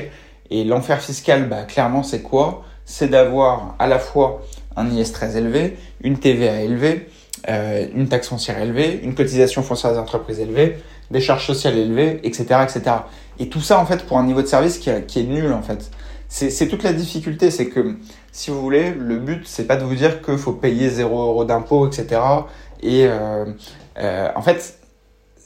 Et 0.51 0.65
l'enfer 0.65 1.01
fiscal, 1.01 1.49
bah, 1.49 1.63
clairement, 1.63 2.03
c'est 2.03 2.23
quoi? 2.23 2.65
C'est 2.85 3.09
d'avoir 3.09 3.75
à 3.79 3.87
la 3.87 3.99
fois 3.99 4.43
un 4.77 4.89
IS 4.91 5.13
très 5.13 5.37
élevé, 5.37 5.77
une 6.03 6.19
TVA 6.19 6.63
élevée, 6.63 7.09
euh, 7.49 7.87
une 7.95 8.09
taxe 8.09 8.29
foncière 8.29 8.59
élevée, 8.59 9.01
une 9.03 9.15
cotisation 9.15 9.63
foncière 9.63 9.93
des 9.93 9.99
entreprises 9.99 10.41
élevée, 10.41 10.79
des 11.11 11.21
charges 11.21 11.47
sociales 11.47 11.77
élevées, 11.77 12.21
etc., 12.23 12.61
etc. 12.63 12.97
Et 13.39 13.49
tout 13.49 13.61
ça, 13.61 13.79
en 13.79 13.87
fait, 13.87 14.05
pour 14.07 14.19
un 14.19 14.25
niveau 14.25 14.43
de 14.43 14.47
service 14.47 14.79
qui, 14.79 14.91
est 14.91 15.23
nul, 15.23 15.53
en 15.53 15.63
fait. 15.63 15.91
C'est 16.29 16.69
toute 16.69 16.83
la 16.83 16.93
difficulté, 16.93 17.51
c'est 17.51 17.69
que 17.69 17.97
si 18.33 18.51
vous 18.51 18.61
voulez, 18.61 18.93
le 18.93 19.19
but, 19.19 19.47
c'est 19.47 19.67
pas 19.67 19.77
de 19.77 19.85
vous 19.85 19.95
dire 19.95 20.21
qu'il 20.21 20.37
faut 20.37 20.53
payer 20.53 20.91
0 20.91 21.23
euros 21.23 21.45
d'impôt, 21.45 21.87
etc. 21.87 22.21
Et 22.83 23.07
euh, 23.07 23.47
euh, 23.99 24.29
en 24.35 24.43
fait, 24.43 24.78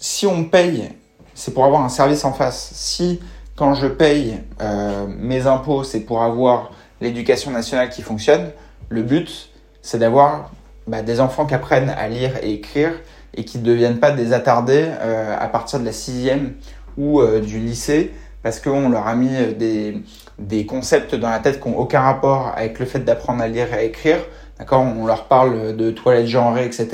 si 0.03 0.27
on 0.27 0.43
paye, 0.43 0.91
c'est 1.33 1.55
pour 1.55 1.65
avoir 1.65 1.85
un 1.85 1.89
service 1.89 2.25
en 2.25 2.33
face. 2.33 2.73
Si, 2.75 3.21
quand 3.55 3.75
je 3.75 3.87
paye 3.87 4.41
euh, 4.61 5.07
mes 5.07 5.47
impôts, 5.47 5.85
c'est 5.85 6.01
pour 6.01 6.25
avoir 6.25 6.73
l'éducation 7.01 7.53
nationale 7.53 7.89
qui 7.89 8.03
fonctionne, 8.03 8.51
le 8.89 9.03
but, 9.03 9.51
c'est 9.81 9.99
d'avoir 9.99 10.51
bah, 10.89 11.03
des 11.03 11.21
enfants 11.21 11.47
qui 11.47 11.55
apprennent 11.55 11.89
à 11.89 12.09
lire 12.09 12.33
et 12.43 12.53
écrire 12.53 12.91
et 13.35 13.45
qui 13.45 13.59
ne 13.59 13.63
deviennent 13.63 14.01
pas 14.01 14.11
des 14.11 14.33
attardés 14.33 14.87
euh, 14.89 15.37
à 15.39 15.47
partir 15.47 15.79
de 15.79 15.85
la 15.85 15.93
sixième 15.93 16.55
ou 16.99 17.21
euh, 17.21 17.41
du 17.41 17.61
lycée 17.61 18.13
parce 18.43 18.59
qu'on 18.59 18.89
leur 18.89 19.07
a 19.07 19.15
mis 19.15 19.31
des, 19.57 20.67
concepts 20.67 21.15
dans 21.15 21.31
la 21.31 21.39
tête 21.39 21.61
qui 21.61 21.69
n'ont 21.69 21.79
aucun 21.79 22.01
rapport 22.01 22.53
avec 22.57 22.81
le 22.81 22.87
fait 22.87 22.99
d'apprendre 22.99 23.41
à 23.41 23.47
lire 23.47 23.73
et 23.73 23.87
écrire. 23.87 24.19
D'accord? 24.59 24.83
On 24.83 25.07
leur 25.07 25.29
parle 25.29 25.77
de 25.77 25.93
toilettes 25.93 26.27
genrées, 26.27 26.67
etc. 26.67 26.89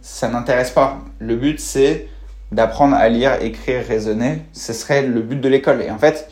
Ça 0.00 0.28
n'intéresse 0.28 0.72
pas. 0.72 0.98
Le 1.20 1.36
but, 1.36 1.60
c'est 1.60 2.08
d'apprendre 2.52 2.94
à 2.94 3.08
lire, 3.08 3.42
écrire, 3.42 3.84
raisonner. 3.86 4.42
Ce 4.52 4.72
serait 4.72 5.02
le 5.02 5.20
but 5.20 5.40
de 5.40 5.48
l'école. 5.48 5.82
Et 5.82 5.90
en 5.90 5.98
fait, 5.98 6.28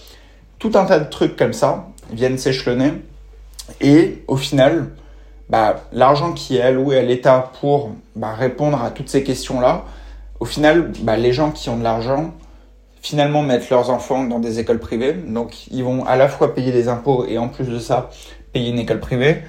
tout 0.59 0.73
un 0.75 0.85
tas 0.85 0.99
de 0.99 1.09
trucs 1.09 1.37
comme 1.37 1.53
ça 1.53 1.87
viennent 2.13 2.39
s'échelonner. 2.39 2.93
Et 3.81 4.23
au 4.29 4.37
final, 4.37 4.89
bah, 5.49 5.85
l'argent 5.93 6.33
qui 6.33 6.57
est 6.57 6.63
alloué 6.63 6.99
à 6.99 7.03
l'État 7.03 7.53
pour 7.61 7.91
bah, 8.17 8.35
répondre 8.35 8.83
à 8.83 8.91
toutes 8.91 9.09
ces 9.09 9.25
questions-là, 9.25 9.85
au 10.41 10.45
final, 10.45 10.93
bah, 11.03 11.17
les 11.17 11.33
gens 11.33 11.51
qui 11.51 11.69
ont 11.71 11.77
de 11.77 11.85
l'argent, 11.85 12.35
finalement 13.05 13.43
mettre 13.43 13.67
leurs 13.71 13.91
enfants 13.91 14.25
dans 14.25 14.39
des 14.39 14.61
écoles 14.61 14.79
privées. 14.79 15.13
Donc 15.13 15.67
ils 15.71 15.85
vont 15.85 16.07
à 16.07 16.17
la 16.17 16.27
fois 16.27 16.55
payer 16.55 16.73
des 16.73 16.89
impôts 16.89 17.27
et 17.29 17.37
en 17.37 17.49
plus 17.49 17.67
de 17.67 17.79
ça 17.79 18.09
payer 18.55 18.71
une 18.71 18.79
école 18.79 18.99
privée. 18.99 19.43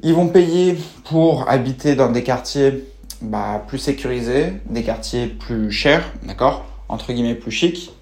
Ils 0.00 0.14
vont 0.14 0.28
payer 0.28 0.78
pour 1.04 1.48
habiter 1.50 1.94
dans 1.94 2.10
des 2.10 2.22
quartiers 2.22 2.84
bah, 3.22 3.64
plus 3.66 3.78
sécurisés, 3.78 4.52
des 4.66 4.82
quartiers 4.82 5.26
plus 5.26 5.70
chers, 5.70 6.12
d'accord 6.24 6.64
Entre 6.88 7.12
guillemets 7.12 7.34
plus 7.34 7.50
chics, 7.50 7.92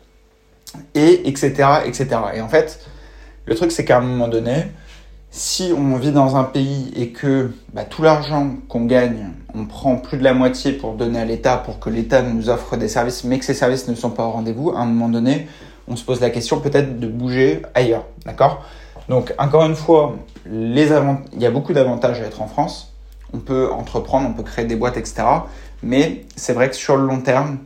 et 0.94 1.28
etc. 1.28 1.52
etc. 1.86 2.08
Et 2.34 2.40
en 2.40 2.48
fait, 2.48 2.80
Le 3.44 3.56
truc, 3.56 3.72
c'est 3.72 3.84
qu'à 3.84 3.98
un 3.98 4.02
moment 4.02 4.28
donné, 4.28 4.66
si 5.32 5.72
on 5.76 5.96
vit 5.96 6.12
dans 6.12 6.36
un 6.36 6.44
pays 6.44 6.92
et 6.94 7.08
que 7.08 7.50
bah, 7.72 7.84
tout 7.84 8.02
l'argent 8.02 8.54
qu'on 8.68 8.84
gagne, 8.84 9.30
on 9.54 9.64
prend 9.64 9.96
plus 9.96 10.16
de 10.16 10.22
la 10.22 10.32
moitié 10.32 10.72
pour 10.72 10.94
donner 10.94 11.18
à 11.18 11.24
l'État, 11.24 11.56
pour 11.56 11.80
que 11.80 11.90
l'État 11.90 12.22
nous 12.22 12.50
offre 12.50 12.76
des 12.76 12.86
services, 12.86 13.24
mais 13.24 13.40
que 13.40 13.44
ces 13.44 13.54
services 13.54 13.88
ne 13.88 13.96
sont 13.96 14.10
pas 14.10 14.24
au 14.24 14.30
rendez-vous, 14.30 14.70
à 14.70 14.78
un 14.78 14.86
moment 14.86 15.08
donné, 15.08 15.48
on 15.88 15.96
se 15.96 16.04
pose 16.04 16.20
la 16.20 16.30
question 16.30 16.60
peut-être 16.60 17.00
de 17.00 17.08
bouger 17.08 17.62
ailleurs. 17.74 18.04
D'accord? 18.24 18.64
Donc, 19.08 19.34
encore 19.38 19.64
une 19.64 19.74
fois, 19.74 20.14
il 20.46 20.78
y 20.78 21.46
a 21.46 21.50
beaucoup 21.50 21.72
d'avantages 21.72 22.20
à 22.20 22.24
être 22.24 22.40
en 22.40 22.46
France. 22.46 22.91
On 23.32 23.38
peut 23.38 23.70
entreprendre, 23.70 24.28
on 24.28 24.32
peut 24.32 24.42
créer 24.42 24.64
des 24.64 24.76
boîtes, 24.76 24.96
etc. 24.96 25.24
Mais 25.82 26.26
c'est 26.36 26.52
vrai 26.52 26.68
que 26.68 26.76
sur 26.76 26.96
le 26.96 27.06
long 27.06 27.20
terme, 27.20 27.58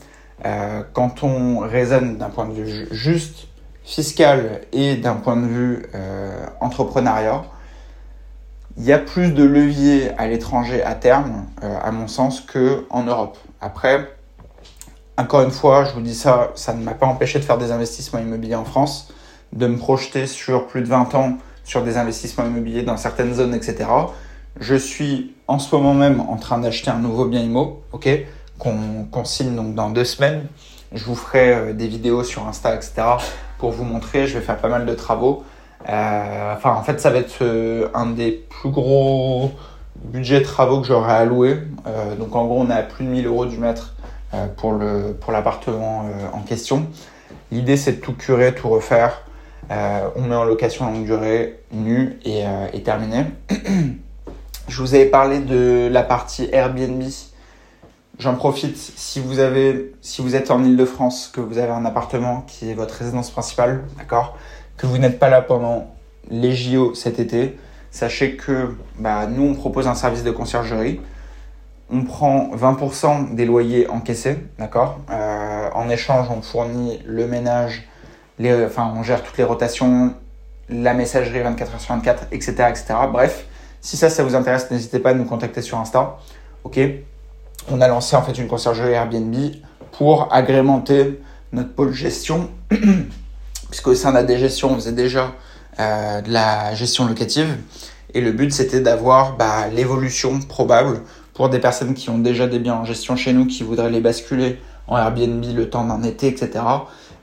euh, 0.45 0.83
quand 0.93 1.23
on 1.23 1.59
raisonne 1.61 2.19
d'un 2.19 2.29
point 2.29 2.47
de 2.47 2.53
vue 2.53 2.89
juste 2.91 3.49
fiscal 3.85 4.61
et 4.73 4.97
d'un 4.97 5.15
point 5.15 5.37
de 5.37 5.47
vue 5.47 5.87
euh, 5.95 6.47
entrepreneuriat, 6.61 7.45
il 8.77 8.85
y 8.85 8.93
a 8.93 8.99
plus 8.99 9.33
de 9.33 9.43
leviers 9.43 10.11
à 10.19 10.27
l'étranger 10.27 10.83
à 10.83 10.95
terme, 10.95 11.47
euh, 11.63 11.79
à 11.83 11.91
mon 11.93 12.09
sens, 12.09 12.41
qu'en 12.41 13.05
Europe. 13.05 13.39
Après, 13.61 14.13
encore 15.17 15.43
une 15.43 15.51
fois, 15.51 15.85
je 15.85 15.95
vous 15.95 16.03
dis 16.03 16.15
ça, 16.15 16.51
ça 16.57 16.75
ne 16.75 16.83
m'a 16.83 16.93
pas 16.93 17.07
empêché 17.07 17.39
de 17.39 17.45
faire 17.45 17.57
des 17.57 17.73
investissements 17.73 18.19
immobiliers 18.19 18.55
en 18.55 18.67
France, 18.67 19.13
de 19.53 19.67
me 19.67 19.79
projeter 19.79 20.27
sur 20.27 20.67
plus 20.67 20.83
de 20.83 20.89
20 20.89 21.15
ans 21.15 21.39
sur 21.65 21.83
des 21.83 21.97
investissements 21.97 22.45
immobiliers 22.45 22.83
dans 22.83 22.97
certaines 22.97 23.35
zones, 23.35 23.55
etc. 23.55 23.89
Je 24.59 24.75
suis 24.75 25.35
en 25.49 25.59
ce 25.59 25.75
moment 25.75 25.95
même 25.95 26.21
en 26.21 26.37
train 26.37 26.59
d'acheter 26.59 26.91
un 26.91 26.99
nouveau 26.99 27.27
bien 27.27 27.41
immo, 27.41 27.83
ok, 27.93 28.09
qu'on 28.59 29.25
signe 29.25 29.55
donc 29.55 29.75
dans 29.75 29.91
deux 29.91 30.05
semaines. 30.05 30.47
Je 30.93 31.05
vous 31.05 31.15
ferai 31.15 31.53
euh, 31.53 31.73
des 31.73 31.89
vidéos 31.89 32.23
sur 32.23 32.47
Insta, 32.47 32.75
etc. 32.75 33.03
pour 33.59 33.71
vous 33.71 33.85
montrer. 33.85 34.27
Je 34.27 34.39
vais 34.39 34.45
faire 34.45 34.57
pas 34.57 34.69
mal 34.69 34.87
de 34.87 34.95
travaux. 34.95 35.45
Euh, 35.89 36.55
enfin, 36.55 36.73
en 36.73 36.83
fait, 36.83 37.01
ça 37.01 37.11
va 37.11 37.19
être 37.19 37.43
euh, 37.43 37.89
un 37.95 38.07
des 38.07 38.33
plus 38.33 38.71
gros 38.71 39.51
budgets 39.97 40.43
travaux 40.43 40.81
que 40.81 40.87
j'aurai 40.87 41.13
alloué. 41.13 41.59
donc, 42.19 42.35
en 42.37 42.47
gros, 42.47 42.61
on 42.61 42.71
est 42.71 42.75
à 42.75 42.83
plus 42.83 43.05
de 43.05 43.11
1000 43.11 43.27
euros 43.27 43.47
du 43.47 43.57
mètre 43.57 43.95
pour 44.57 44.75
l'appartement 45.33 46.05
pour 46.31 46.39
en 46.39 46.43
question. 46.43 46.87
L'idée, 47.51 47.79
c'est 47.79 47.93
de 47.93 48.01
tout 48.01 48.13
curer, 48.13 48.55
tout 48.55 48.69
refaire. 48.69 49.23
on 49.71 50.23
met 50.23 50.35
en 50.35 50.45
location 50.45 50.85
longue 50.93 51.07
durée, 51.07 51.61
nu 51.73 52.21
et 52.25 52.83
terminé. 52.83 53.25
Je 54.69 54.83
vous 54.83 54.95
avais 54.95 55.07
parlé 55.07 55.39
de 55.39 55.89
la 55.91 56.03
partie 56.03 56.49
Airbnb. 56.53 57.05
J'en 58.19 58.35
profite 58.35 58.77
si 58.77 59.21
vous 59.21 59.39
avez, 59.39 59.95
si 60.01 60.23
vous 60.23 60.35
êtes 60.35 60.51
en 60.51 60.65
Ile-de-France, 60.65 61.31
que 61.33 61.41
vous 61.41 61.59
avez 61.59 61.71
un 61.71 61.85
appartement 61.85 62.43
qui 62.49 62.71
est 62.71 62.75
votre 62.75 62.95
résidence 62.95 63.31
principale, 63.31 63.85
d'accord, 63.97 64.37
que 64.77 64.87
vous 64.87 64.99
n'êtes 64.99 65.21
pas 65.21 65.29
là 65.29 65.41
pendant 65.41 65.95
les 66.31 66.53
JO 66.53 66.95
cet 66.95 67.21
été, 67.21 67.57
sachez 67.93 68.35
que 68.37 68.75
bah, 68.99 69.27
nous 69.29 69.45
on 69.45 69.55
propose 69.55 69.87
un 69.87 69.95
service 69.95 70.25
de 70.25 70.33
conciergerie. 70.33 71.01
On 71.89 72.03
prend 72.03 72.51
20% 72.57 73.37
des 73.37 73.45
loyers 73.45 73.89
encaissés, 73.89 74.39
d'accord. 74.59 74.99
Euh, 75.11 75.69
en 75.75 75.89
échange, 75.89 76.27
on 76.29 76.43
fournit 76.43 77.01
le 77.07 77.29
ménage, 77.29 77.87
les, 78.41 78.65
enfin 78.65 78.93
on 78.97 79.05
gère 79.05 79.23
toutes 79.23 79.39
les 79.39 79.45
rotations, 79.45 80.13
la 80.69 80.93
messagerie 80.93 81.41
24 81.41 81.77
h 81.77 81.79
sur 81.79 81.95
24, 81.95 82.27
etc., 82.33 82.65
etc. 82.69 82.95
Bref, 83.13 83.47
si 83.87 83.97
ça, 83.97 84.11
ça 84.11 84.25
vous 84.25 84.35
intéresse, 84.35 84.69
n'hésitez 84.73 84.99
pas 84.99 85.11
à 85.11 85.15
nous 85.15 85.27
contacter 85.27 85.63
sur 85.63 85.79
Insta. 85.79 86.19
Ok 86.65 86.81
On 87.71 87.81
a 87.81 87.87
lancé 87.87 88.17
en 88.17 88.23
fait 88.23 88.37
une 88.37 88.49
conciergerie 88.49 88.91
Airbnb 88.91 89.33
pour 89.93 90.27
agrémenter 90.35 91.21
notre 91.53 91.73
pôle 91.73 91.93
gestion, 91.93 92.51
puisque 93.71 93.87
au 93.87 93.95
sein 93.95 94.11
de 94.11 94.17
la 94.17 94.25
dégestion, 94.25 94.73
on 94.73 94.75
faisait 94.75 94.91
déjà 94.91 95.35
euh, 95.79 96.21
de 96.21 96.33
la 96.33 96.75
gestion 96.75 97.07
locative. 97.07 97.59
Et 98.13 98.21
le 98.21 98.33
but, 98.33 98.53
c'était 98.53 98.81
d'avoir 98.81 99.37
bah, 99.37 99.69
l'évolution 99.69 100.41
probable 100.41 101.03
pour 101.33 101.49
des 101.49 101.61
personnes 101.61 101.95
qui 101.95 102.11
ont 102.11 102.19
déjà 102.19 102.49
des 102.49 102.59
biens 102.59 102.75
en 102.75 102.85
gestion 102.85 103.15
chez 103.15 103.33
nous, 103.33 103.47
qui 103.47 103.63
voudraient 103.63 103.91
les 103.91 104.01
basculer 104.01 104.59
en 104.89 104.97
Airbnb 104.97 105.45
le 105.45 105.71
temps 105.71 105.85
d'un 105.85 106.03
été, 106.03 106.27
etc. 106.27 106.51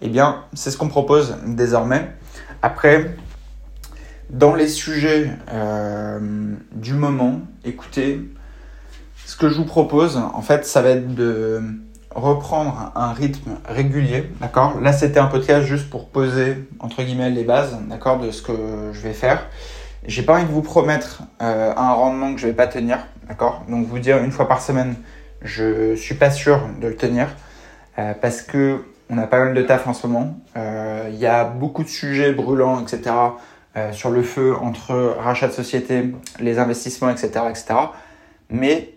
Eh 0.02 0.08
bien, 0.08 0.46
c'est 0.54 0.72
ce 0.72 0.78
qu'on 0.78 0.88
propose 0.88 1.36
désormais. 1.46 2.10
Après, 2.62 3.18
dans 4.34 4.56
les 4.56 4.68
sujets 4.68 5.30
euh, 5.52 6.20
du 6.74 6.94
moment, 6.94 7.42
écoutez, 7.64 8.20
ce 9.26 9.38
que 9.38 9.48
je 9.48 9.56
vous 9.56 9.66
propose, 9.66 10.18
en 10.18 10.42
fait, 10.42 10.66
ça 10.66 10.82
va 10.82 10.90
être 10.90 11.14
de 11.14 11.62
reprendre 12.14 12.92
un 12.96 13.14
rythme 13.14 13.52
régulier, 13.66 14.32
d'accord? 14.42 14.80
Là, 14.82 14.92
c'était 14.92 15.20
un 15.20 15.28
podcast 15.28 15.66
juste 15.66 15.90
pour 15.90 16.10
poser, 16.10 16.58
entre 16.80 17.04
guillemets, 17.04 17.30
les 17.30 17.44
bases, 17.44 17.78
d'accord, 17.88 18.20
de 18.20 18.32
ce 18.32 18.42
que 18.42 18.54
je 18.92 19.00
vais 19.02 19.14
faire. 19.14 19.46
J'ai 20.06 20.24
pas 20.24 20.36
envie 20.36 20.46
de 20.46 20.52
vous 20.52 20.62
promettre 20.64 21.24
euh, 21.42 21.72
un 21.78 21.94
rendement 21.94 22.34
que 22.34 22.42
je 22.42 22.48
vais 22.48 22.54
pas 22.54 22.68
tenir, 22.68 23.06
d'accord? 23.28 23.64
Donc, 23.70 23.88
vous 23.88 24.00
dire 24.00 24.18
une 24.18 24.32
fois 24.32 24.48
par 24.48 24.62
semaine, 24.62 24.96
je 25.44 25.96
suis 25.96 26.16
pas 26.16 26.32
sûr 26.32 26.60
de 26.82 26.88
le 26.88 26.96
tenir, 26.96 27.28
euh, 28.00 28.14
parce 28.20 28.42
que 28.42 28.84
on 29.10 29.18
a 29.20 29.28
pas 29.28 29.40
mal 29.40 29.54
de 29.54 29.62
taf 29.62 29.86
en 29.86 29.94
ce 29.94 30.08
moment. 30.08 30.40
Il 30.56 31.20
y 31.20 31.28
a 31.28 31.44
beaucoup 31.44 31.84
de 31.84 31.90
sujets 31.90 32.32
brûlants, 32.32 32.82
etc., 32.82 33.12
sur 33.92 34.12
le 34.12 34.22
feu 34.22 34.56
entre 34.56 35.16
rachat 35.20 35.48
de 35.48 35.54
société, 35.54 36.14
les 36.40 36.60
investissements, 36.60 37.10
etc., 37.10 37.46
etc. 37.50 37.66
Mais 38.50 38.94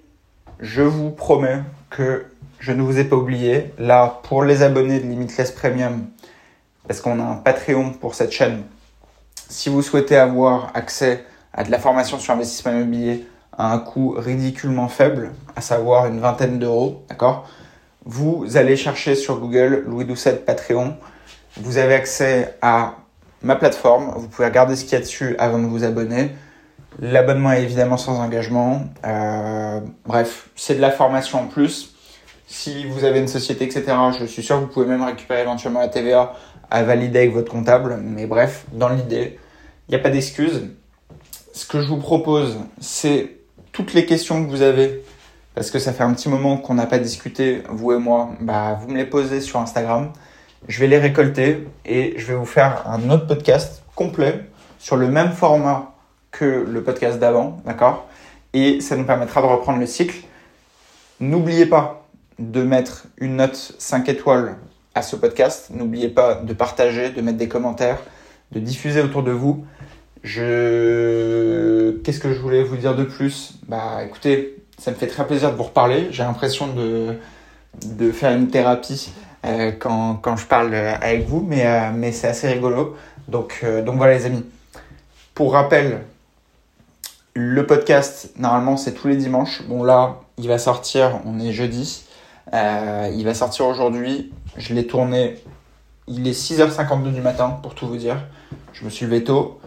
je 0.60 0.82
vous 0.82 1.10
promets 1.10 1.60
que 1.90 2.26
je 2.58 2.72
ne 2.72 2.82
vous 2.82 2.98
ai 2.98 3.04
pas 3.04 3.16
oublié. 3.16 3.72
Là, 3.78 4.20
pour 4.24 4.44
les 4.44 4.62
abonnés 4.62 5.00
de 5.00 5.06
Limitless 5.06 5.50
Premium, 5.50 6.06
parce 6.86 7.00
qu'on 7.00 7.20
a 7.20 7.22
un 7.22 7.36
Patreon 7.36 7.90
pour 7.92 8.14
cette 8.14 8.32
chaîne, 8.32 8.62
si 9.48 9.68
vous 9.68 9.82
souhaitez 9.82 10.16
avoir 10.16 10.70
accès 10.74 11.24
à 11.52 11.64
de 11.64 11.70
la 11.70 11.78
formation 11.78 12.18
sur 12.18 12.34
investissement 12.34 12.72
immobilier 12.72 13.26
à 13.56 13.72
un 13.72 13.78
coût 13.78 14.14
ridiculement 14.16 14.88
faible, 14.88 15.32
à 15.54 15.60
savoir 15.60 16.06
une 16.06 16.20
vingtaine 16.20 16.58
d'euros, 16.58 17.04
d'accord 17.08 17.48
Vous 18.04 18.56
allez 18.56 18.76
chercher 18.76 19.14
sur 19.14 19.38
Google 19.38 19.84
Louis 19.86 20.04
Doucet 20.04 20.36
Patreon. 20.36 20.96
Vous 21.56 21.78
avez 21.78 21.94
accès 21.94 22.56
à 22.60 22.96
ma 23.46 23.56
plateforme. 23.56 24.12
Vous 24.16 24.28
pouvez 24.28 24.46
regarder 24.46 24.76
ce 24.76 24.84
qu'il 24.84 24.92
y 24.92 24.96
a 24.96 25.00
dessus 25.00 25.36
avant 25.38 25.58
de 25.58 25.66
vous 25.66 25.84
abonner. 25.84 26.32
L'abonnement 26.98 27.52
est 27.52 27.62
évidemment 27.62 27.96
sans 27.96 28.18
engagement. 28.20 28.84
Euh, 29.04 29.80
bref, 30.06 30.48
c'est 30.56 30.74
de 30.74 30.80
la 30.80 30.90
formation 30.90 31.40
en 31.40 31.46
plus. 31.46 31.94
Si 32.46 32.84
vous 32.84 33.04
avez 33.04 33.18
une 33.18 33.28
société, 33.28 33.64
etc., 33.64 33.84
je 34.18 34.24
suis 34.24 34.42
sûr 34.42 34.56
que 34.56 34.60
vous 34.62 34.68
pouvez 34.68 34.86
même 34.86 35.02
récupérer 35.02 35.42
éventuellement 35.42 35.80
la 35.80 35.88
TVA 35.88 36.34
à 36.70 36.82
valider 36.82 37.18
avec 37.20 37.32
votre 37.32 37.50
comptable. 37.50 37.98
Mais 38.02 38.26
bref, 38.26 38.66
dans 38.72 38.88
l'idée, 38.88 39.38
il 39.88 39.92
n'y 39.92 39.96
a 39.96 39.98
pas 40.02 40.10
d'excuse. 40.10 40.70
Ce 41.52 41.66
que 41.66 41.80
je 41.80 41.88
vous 41.88 41.98
propose, 41.98 42.56
c'est 42.80 43.36
toutes 43.72 43.94
les 43.94 44.06
questions 44.06 44.44
que 44.44 44.50
vous 44.50 44.62
avez, 44.62 45.02
parce 45.54 45.70
que 45.70 45.78
ça 45.78 45.92
fait 45.92 46.02
un 46.02 46.14
petit 46.14 46.28
moment 46.28 46.56
qu'on 46.56 46.74
n'a 46.74 46.86
pas 46.86 46.98
discuté, 46.98 47.62
vous 47.68 47.92
et 47.92 47.98
moi, 47.98 48.30
bah, 48.40 48.78
vous 48.80 48.88
me 48.88 48.96
les 48.96 49.06
posez 49.06 49.40
sur 49.40 49.60
Instagram. 49.60 50.12
Je 50.68 50.80
vais 50.80 50.88
les 50.88 50.98
récolter 50.98 51.68
et 51.84 52.14
je 52.16 52.26
vais 52.26 52.34
vous 52.34 52.44
faire 52.44 52.88
un 52.88 53.08
autre 53.10 53.28
podcast 53.28 53.84
complet 53.94 54.40
sur 54.80 54.96
le 54.96 55.06
même 55.06 55.30
format 55.30 55.94
que 56.32 56.66
le 56.68 56.82
podcast 56.82 57.20
d'avant, 57.20 57.62
d'accord? 57.64 58.08
Et 58.52 58.80
ça 58.80 58.96
nous 58.96 59.04
permettra 59.04 59.40
de 59.42 59.46
reprendre 59.46 59.78
le 59.78 59.86
cycle. 59.86 60.24
N'oubliez 61.20 61.66
pas 61.66 62.08
de 62.40 62.64
mettre 62.64 63.04
une 63.18 63.36
note 63.36 63.74
5 63.78 64.08
étoiles 64.08 64.56
à 64.96 65.02
ce 65.02 65.14
podcast. 65.14 65.68
N'oubliez 65.70 66.08
pas 66.08 66.34
de 66.34 66.52
partager, 66.52 67.10
de 67.10 67.20
mettre 67.20 67.38
des 67.38 67.48
commentaires, 67.48 68.00
de 68.50 68.58
diffuser 68.58 69.02
autour 69.02 69.22
de 69.22 69.30
vous. 69.30 69.64
Je... 70.24 71.92
Qu'est-ce 72.02 72.18
que 72.18 72.32
je 72.32 72.40
voulais 72.40 72.64
vous 72.64 72.76
dire 72.76 72.96
de 72.96 73.04
plus? 73.04 73.54
Bah 73.68 74.02
écoutez, 74.04 74.56
ça 74.78 74.90
me 74.90 74.96
fait 74.96 75.06
très 75.06 75.24
plaisir 75.28 75.52
de 75.52 75.56
vous 75.56 75.62
reparler. 75.62 76.08
J'ai 76.10 76.24
l'impression 76.24 76.66
de, 76.66 77.14
de 77.84 78.10
faire 78.10 78.32
une 78.32 78.48
thérapie 78.48 79.12
euh, 79.46 79.72
quand, 79.78 80.16
quand, 80.16 80.36
je 80.36 80.46
parle 80.46 80.74
avec 80.74 81.26
vous, 81.26 81.44
mais, 81.46 81.66
euh, 81.66 81.90
mais 81.94 82.12
c'est 82.12 82.28
assez 82.28 82.48
rigolo. 82.48 82.96
Donc, 83.28 83.60
euh, 83.62 83.82
donc 83.82 83.96
voilà 83.96 84.14
les 84.14 84.26
amis. 84.26 84.44
Pour 85.34 85.52
rappel, 85.52 86.00
le 87.34 87.66
podcast, 87.66 88.32
normalement, 88.36 88.76
c'est 88.76 88.92
tous 88.92 89.08
les 89.08 89.16
dimanches. 89.16 89.62
Bon 89.68 89.84
là, 89.84 90.20
il 90.38 90.48
va 90.48 90.58
sortir, 90.58 91.20
on 91.26 91.38
est 91.38 91.52
jeudi. 91.52 92.04
il 92.52 93.22
va 93.24 93.34
sortir 93.34 93.66
aujourd'hui. 93.66 94.32
Je 94.56 94.74
l'ai 94.74 94.86
tourné, 94.86 95.36
il 96.08 96.26
est 96.26 96.32
6h52 96.32 97.12
du 97.12 97.20
matin, 97.20 97.58
pour 97.62 97.74
tout 97.74 97.86
vous 97.86 97.96
dire. 97.96 98.16
Je 98.72 98.84
me 98.84 98.90
suis 98.90 99.06
levé 99.06 99.22
tôt. 99.22 99.60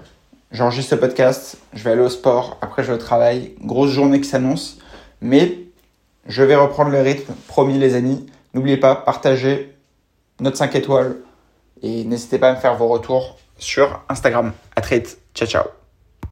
J'enregistre 0.52 0.92
ce 0.92 0.96
podcast, 0.96 1.60
je 1.74 1.84
vais 1.84 1.92
aller 1.92 2.02
au 2.02 2.10
sport, 2.10 2.58
après 2.62 2.82
je 2.82 2.88
vais 2.88 2.96
au 2.96 2.98
travail. 2.98 3.54
Grosse 3.62 3.92
journée 3.92 4.20
qui 4.20 4.28
s'annonce. 4.28 4.80
Mais 5.22 5.60
je 6.26 6.42
vais 6.42 6.56
reprendre 6.56 6.90
le 6.90 7.02
rythme, 7.02 7.34
promis 7.48 7.78
les 7.78 7.94
amis. 7.94 8.26
N'oubliez 8.54 8.78
pas, 8.78 8.96
partagez 8.96 9.76
notre 10.40 10.58
5 10.58 10.76
étoiles 10.76 11.18
et 11.82 12.04
n'hésitez 12.04 12.40
pas 12.40 12.50
à 12.50 12.56
me 12.56 12.60
faire 12.60 12.76
vos 12.76 12.88
retours 12.88 13.38
sur 13.58 14.02
Instagram. 14.10 14.54
À 14.76 14.82
très 14.82 15.00
vite. 15.00 15.20
Ciao, 15.34 15.48
ciao. 15.48 15.79